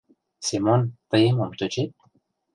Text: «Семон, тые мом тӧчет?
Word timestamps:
«Семон, 0.45 0.81
тые 1.09 1.29
мом 1.37 1.51
тӧчет? 1.59 1.91